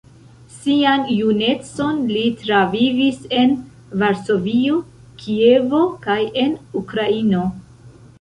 Sian 0.51 1.01
junecon 1.17 1.99
li 2.11 2.23
travivis 2.39 3.19
en 3.41 3.53
Varsovio, 4.05 4.79
Kievo 5.25 5.83
kaj 6.07 6.17
en 6.45 6.57
Ukraino. 6.83 7.43